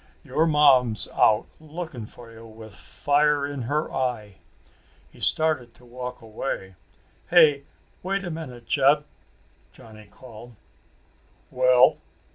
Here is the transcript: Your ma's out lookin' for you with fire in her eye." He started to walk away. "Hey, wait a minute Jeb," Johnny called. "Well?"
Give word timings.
Your 0.23 0.47
ma's 0.47 1.07
out 1.13 1.45
lookin' 1.59 2.07
for 2.07 2.31
you 2.31 2.47
with 2.47 2.73
fire 2.73 3.45
in 3.45 3.61
her 3.69 3.93
eye." 3.93 4.37
He 5.11 5.19
started 5.19 5.75
to 5.75 5.85
walk 5.85 6.23
away. 6.23 6.73
"Hey, 7.29 7.65
wait 8.01 8.23
a 8.23 8.31
minute 8.31 8.65
Jeb," 8.65 9.05
Johnny 9.71 10.07
called. 10.07 10.55
"Well?" 11.51 11.99